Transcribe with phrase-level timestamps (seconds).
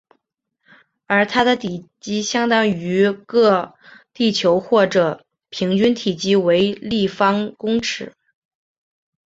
[1.05, 3.75] 而它的体积相当于个
[4.15, 4.87] 地球或
[5.49, 8.11] 平均体积为立方公尺。